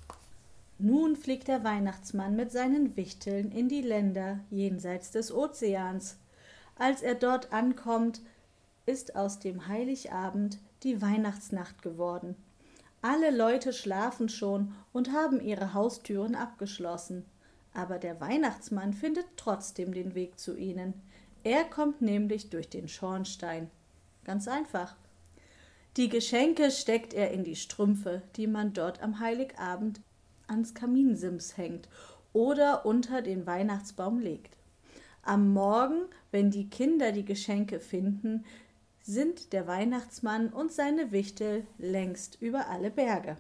Nun 0.77 1.15
fliegt 1.15 1.47
der 1.47 1.63
Weihnachtsmann 1.63 2.35
mit 2.35 2.51
seinen 2.51 2.95
Wichteln 2.95 3.51
in 3.51 3.67
die 3.67 3.81
Länder 3.81 4.41
jenseits 4.51 5.09
des 5.09 5.33
Ozeans. 5.33 6.17
Als 6.75 7.01
er 7.01 7.15
dort 7.15 7.53
ankommt, 7.53 8.22
ist 8.86 9.15
aus 9.15 9.39
dem 9.39 9.68
Heiligabend 9.68 10.60
die 10.84 11.01
Weihnachtsnacht 11.01 11.82
geworden. 11.82 12.36
Alle 13.01 13.32
Leute 13.32 13.74
schlafen 13.74 14.30
schon 14.30 14.74
und 14.92 15.12
haben 15.12 15.42
ihre 15.42 15.74
Haustüren 15.74 16.36
abgeschlossen. 16.36 17.25
Aber 17.74 17.98
der 17.98 18.22
Weihnachtsmann 18.22 18.94
findet 18.94 19.25
trotzdem 19.36 19.94
den 19.94 20.15
Weg 20.15 20.39
zu 20.39 20.56
ihnen. 20.56 20.94
Er 21.44 21.63
kommt 21.65 22.01
nämlich 22.01 22.50
durch 22.50 22.70
den 22.70 22.88
Schornstein. 22.88 23.70
Ganz 24.24 24.48
einfach. 24.48 24.96
Die 25.98 26.10
Geschenke 26.10 26.72
steckt 26.72 27.13
er 27.13 27.32
in 27.32 27.44
die 27.44 27.56
Strümpfe, 27.56 28.22
die 28.36 28.48
man 28.48 28.74
dort 28.74 29.01
am 29.03 29.20
Heiligabend 29.20 30.01
ans 30.48 30.74
Kaminsims 30.74 31.58
hängt 31.58 31.88
oder 32.32 32.86
unter 32.86 33.22
den 33.22 33.46
Weihnachtsbaum 33.46 34.20
legt. 34.20 34.56
Am 35.25 35.53
Morgen, 35.53 36.01
wenn 36.32 36.51
die 36.51 36.70
Kinder 36.70 37.13
die 37.13 37.24
Geschenke 37.24 37.80
finden, 37.80 38.44
sind 39.01 39.53
der 39.53 39.68
Weihnachtsmann 39.68 40.50
und 40.50 40.74
seine 40.74 41.13
Wichtel 41.13 41.65
längst 41.77 42.42
über 42.42 42.68
alle 42.68 42.92
Berge. 42.92 43.38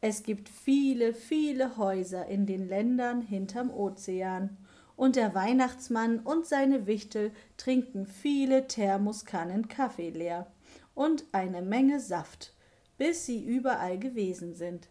Es 0.00 0.24
gibt 0.24 0.48
viele, 0.48 1.14
viele 1.14 1.76
Häuser 1.76 2.26
in 2.26 2.44
den 2.44 2.68
Ländern 2.68 3.22
hinterm 3.22 3.70
Ozean, 3.70 4.56
und 4.96 5.14
der 5.14 5.34
Weihnachtsmann 5.34 6.20
und 6.20 6.46
seine 6.46 6.86
Wichtel 6.86 7.30
trinken 7.56 8.06
viele 8.06 8.66
Thermoskannen 8.66 9.68
Kaffee 9.68 10.10
leer 10.10 10.50
und 10.94 11.24
eine 11.32 11.62
Menge 11.62 12.00
Saft, 12.00 12.54
bis 12.98 13.26
sie 13.26 13.44
überall 13.44 13.98
gewesen 13.98 14.54
sind. 14.54 14.88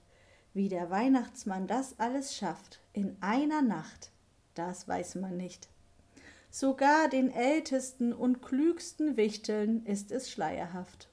Wie 0.54 0.70
der 0.70 0.90
Weihnachtsmann 0.92 1.68
das 1.68 2.00
alles 2.00 2.36
schafft, 2.36 2.80
in 2.94 3.18
einer 3.20 3.62
Nacht, 3.62 4.12
das 4.56 4.88
weiß 4.88 5.16
man 5.16 5.38
nicht. 5.38 5.70
Sogar 6.50 7.10
den 7.10 7.32
ältesten 7.32 8.14
und 8.14 8.42
klügsten 8.42 9.18
Wichteln 9.18 9.86
ist 9.86 10.12
es 10.12 10.32
schleierhaft. 10.32 11.10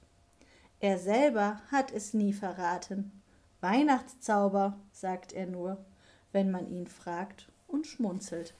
Er 0.80 0.98
selber 0.98 1.60
hat 1.70 1.92
es 1.92 2.14
nie 2.14 2.32
verraten. 2.32 3.12
Weihnachtszauber, 3.60 4.78
sagt 4.90 5.32
er 5.32 5.46
nur, 5.46 5.84
wenn 6.32 6.50
man 6.50 6.70
ihn 6.70 6.86
fragt 6.86 7.50
und 7.68 7.86
schmunzelt. 7.86 8.54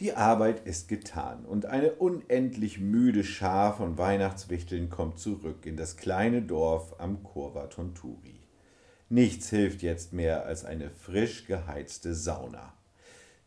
Die 0.00 0.14
Arbeit 0.14 0.66
ist 0.66 0.88
getan 0.88 1.44
und 1.44 1.66
eine 1.66 1.92
unendlich 1.92 2.80
müde 2.80 3.22
Schar 3.22 3.76
von 3.76 3.96
Weihnachtswichteln 3.96 4.90
kommt 4.90 5.20
zurück 5.20 5.66
in 5.66 5.76
das 5.76 5.96
kleine 5.96 6.42
Dorf 6.42 6.96
am 6.98 7.22
Kurva 7.22 7.68
Tonturi. 7.68 8.40
Nichts 9.08 9.50
hilft 9.50 9.82
jetzt 9.82 10.12
mehr 10.12 10.46
als 10.46 10.64
eine 10.64 10.90
frisch 10.90 11.46
geheizte 11.46 12.14
Sauna. 12.14 12.72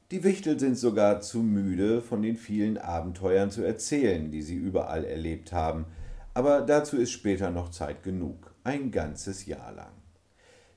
Die 0.10 0.24
Wichtel 0.24 0.58
sind 0.58 0.78
sogar 0.78 1.20
zu 1.20 1.40
müde, 1.40 2.02
von 2.02 2.22
den 2.22 2.38
vielen 2.38 2.78
Abenteuern 2.78 3.52
zu 3.52 3.62
erzählen, 3.62 4.32
die 4.32 4.42
sie 4.42 4.56
überall 4.56 5.04
erlebt 5.04 5.52
haben, 5.52 5.86
aber 6.34 6.62
dazu 6.62 6.96
ist 6.96 7.12
später 7.12 7.52
noch 7.52 7.72
Zeit 7.72 8.04
genug, 8.04 8.54
ein 8.64 8.92
ganzes 8.92 9.46
Jahr 9.46 9.74
lang. 9.74 9.92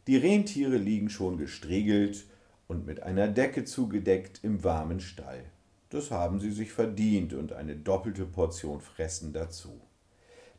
Die 0.08 0.16
Rentiere 0.16 0.78
liegen 0.78 1.10
schon 1.10 1.38
gestriegelt 1.38 2.24
und 2.66 2.86
mit 2.86 3.04
einer 3.04 3.28
Decke 3.28 3.64
zugedeckt 3.64 4.40
im 4.42 4.64
warmen 4.64 4.98
Stall. 4.98 5.44
Das 5.90 6.10
haben 6.10 6.40
sie 6.40 6.50
sich 6.50 6.72
verdient 6.72 7.32
und 7.32 7.52
eine 7.52 7.76
doppelte 7.76 8.24
Portion 8.24 8.80
Fressen 8.80 9.32
dazu. 9.32 9.80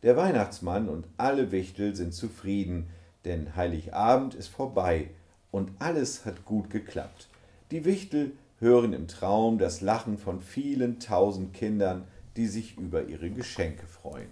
Der 0.01 0.15
Weihnachtsmann 0.15 0.87
und 0.87 1.09
alle 1.17 1.51
Wichtel 1.51 1.93
sind 1.93 2.13
zufrieden, 2.13 2.87
denn 3.25 3.53
Heiligabend 3.57 4.33
ist 4.33 4.47
vorbei 4.47 5.09
und 5.51 5.71
alles 5.79 6.25
hat 6.25 6.45
gut 6.45 6.69
geklappt. 6.69 7.27
Die 7.71 7.83
Wichtel 7.83 8.31
hören 8.61 8.93
im 8.93 9.07
Traum 9.07 9.57
das 9.57 9.81
Lachen 9.81 10.17
von 10.17 10.39
vielen 10.39 10.99
tausend 10.99 11.53
Kindern, 11.53 12.07
die 12.37 12.47
sich 12.47 12.77
über 12.77 13.05
ihre 13.05 13.29
Geschenke 13.29 13.85
freuen. 13.85 14.29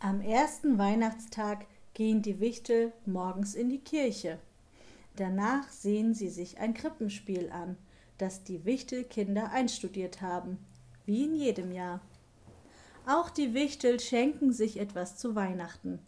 Am 0.00 0.20
ersten 0.20 0.76
Weihnachtstag 0.76 1.66
gehen 1.94 2.20
die 2.20 2.40
Wichtel 2.40 2.92
morgens 3.06 3.54
in 3.54 3.70
die 3.70 3.78
Kirche. 3.78 4.38
Danach 5.16 5.68
sehen 5.70 6.12
sie 6.12 6.28
sich 6.28 6.58
ein 6.58 6.74
Krippenspiel 6.74 7.50
an– 7.50 7.76
das 8.20 8.44
die 8.44 8.64
Wichtelkinder 8.64 9.50
einstudiert 9.50 10.20
haben, 10.20 10.58
wie 11.06 11.24
in 11.24 11.34
jedem 11.34 11.72
Jahr. 11.72 12.00
Auch 13.06 13.30
die 13.30 13.54
Wichtel 13.54 13.98
schenken 13.98 14.52
sich 14.52 14.78
etwas 14.78 15.16
zu 15.16 15.34
Weihnachten. 15.34 16.00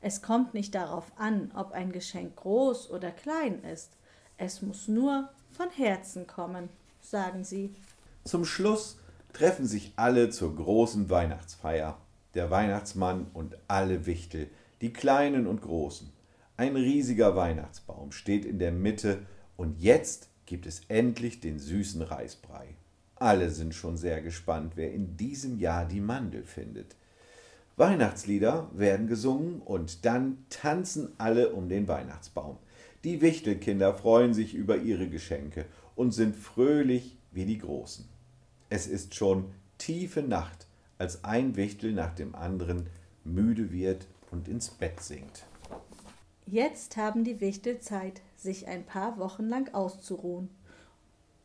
Es 0.00 0.22
kommt 0.22 0.54
nicht 0.54 0.74
darauf 0.74 1.10
an, 1.16 1.50
ob 1.56 1.72
ein 1.72 1.90
Geschenk 1.90 2.36
groß 2.36 2.90
oder 2.90 3.10
klein 3.10 3.62
ist. 3.64 3.96
Es 4.38 4.62
muss 4.62 4.86
nur 4.86 5.28
von 5.50 5.70
Herzen 5.70 6.26
kommen, 6.26 6.68
sagen 7.00 7.44
sie. 7.44 7.74
Zum 8.24 8.44
Schluss 8.44 8.98
treffen 9.32 9.66
sich 9.66 9.92
alle 9.96 10.30
zur 10.30 10.54
großen 10.56 11.10
Weihnachtsfeier. 11.10 11.98
Der 12.34 12.50
Weihnachtsmann 12.50 13.26
und 13.32 13.56
alle 13.68 14.06
Wichtel, 14.06 14.50
die 14.80 14.92
kleinen 14.92 15.46
und 15.46 15.62
großen. 15.62 16.12
Ein 16.56 16.76
riesiger 16.76 17.36
Weihnachtsbaum 17.36 18.12
steht 18.12 18.44
in 18.44 18.58
der 18.58 18.72
Mitte 18.72 19.26
und 19.56 19.80
jetzt 19.80 20.28
gibt 20.46 20.66
es 20.66 20.82
endlich 20.88 21.40
den 21.40 21.58
süßen 21.58 22.02
Reisbrei. 22.02 22.76
Alle 23.16 23.50
sind 23.50 23.74
schon 23.74 23.96
sehr 23.96 24.20
gespannt, 24.22 24.72
wer 24.76 24.92
in 24.92 25.16
diesem 25.16 25.58
Jahr 25.58 25.86
die 25.86 26.00
Mandel 26.00 26.44
findet. 26.44 26.96
Weihnachtslieder 27.76 28.70
werden 28.72 29.06
gesungen 29.06 29.60
und 29.60 30.04
dann 30.04 30.44
tanzen 30.48 31.12
alle 31.18 31.50
um 31.50 31.68
den 31.68 31.88
Weihnachtsbaum. 31.88 32.58
Die 33.06 33.20
Wichtelkinder 33.20 33.94
freuen 33.94 34.34
sich 34.34 34.52
über 34.52 34.78
ihre 34.78 35.08
Geschenke 35.08 35.66
und 35.94 36.10
sind 36.10 36.34
fröhlich 36.34 37.16
wie 37.30 37.44
die 37.44 37.58
Großen. 37.58 38.04
Es 38.68 38.88
ist 38.88 39.14
schon 39.14 39.44
tiefe 39.78 40.22
Nacht, 40.22 40.66
als 40.98 41.22
ein 41.22 41.54
Wichtel 41.54 41.92
nach 41.92 42.16
dem 42.16 42.34
anderen 42.34 42.88
müde 43.22 43.70
wird 43.70 44.08
und 44.32 44.48
ins 44.48 44.70
Bett 44.70 44.98
sinkt. 44.98 45.46
Jetzt 46.46 46.96
haben 46.96 47.22
die 47.22 47.40
Wichtel 47.40 47.78
Zeit, 47.78 48.22
sich 48.34 48.66
ein 48.66 48.84
paar 48.84 49.20
Wochen 49.20 49.44
lang 49.44 49.72
auszuruhen. 49.72 50.48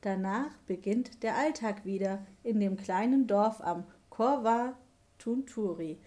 Danach 0.01 0.57
beginnt 0.65 1.21
der 1.21 1.37
Alltag 1.37 1.85
wieder 1.85 2.25
in 2.41 2.59
dem 2.59 2.75
kleinen 2.75 3.27
Dorf 3.27 3.61
am 3.61 3.83
Korva 4.09 4.73
Tunturi. 5.19 5.99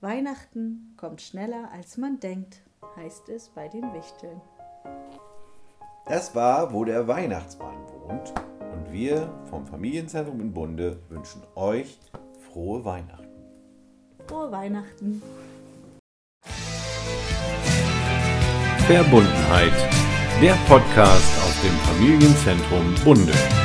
Weihnachten 0.00 0.94
kommt 0.96 1.20
schneller 1.20 1.68
als 1.72 1.96
man 1.96 2.20
denkt, 2.20 2.62
heißt 2.94 3.28
es 3.28 3.48
bei 3.48 3.66
den 3.66 3.92
Wichteln. 3.92 4.40
Das 6.06 6.34
war, 6.34 6.72
wo 6.72 6.84
der 6.84 7.06
Weihnachtsmann 7.06 7.76
wohnt. 8.06 8.32
Und 8.72 8.92
wir 8.92 9.32
vom 9.48 9.66
Familienzentrum 9.66 10.40
in 10.40 10.52
Bunde 10.52 10.98
wünschen 11.08 11.42
euch 11.54 11.98
frohe 12.52 12.84
Weihnachten. 12.84 13.28
Frohe 14.26 14.50
Weihnachten. 14.50 15.22
Verbundenheit, 18.86 19.72
der 20.42 20.54
Podcast 20.66 21.38
aus 21.44 21.62
dem 21.62 21.76
Familienzentrum 21.86 22.94
Bunde. 23.04 23.59